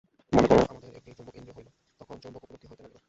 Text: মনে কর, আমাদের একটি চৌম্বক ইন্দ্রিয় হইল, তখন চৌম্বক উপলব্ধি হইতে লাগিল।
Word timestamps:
মনে 0.31 0.47
কর, 0.49 0.59
আমাদের 0.69 0.91
একটি 0.99 1.11
চৌম্বক 1.17 1.35
ইন্দ্রিয় 1.37 1.55
হইল, 1.57 1.67
তখন 2.01 2.15
চৌম্বক 2.23 2.41
উপলব্ধি 2.45 2.67
হইতে 2.67 2.83
লাগিল। 2.83 2.99